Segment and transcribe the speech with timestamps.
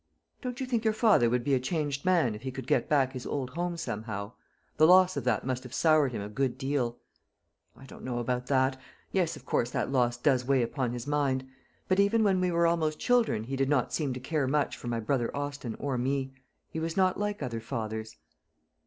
[0.41, 3.13] "Don't you think your father would be a changed man, if he could get back
[3.13, 4.31] his old home somehow?
[4.77, 6.97] The loss of that must have soured him a good deal."
[7.77, 8.81] "I don't know about that.
[9.11, 11.47] Yes, of course that loss does weigh upon his mind;
[11.87, 14.87] but even when we were almost children he did not seem to care much for
[14.87, 16.33] my brother Austin or me.
[16.71, 18.17] He was not like other fathers."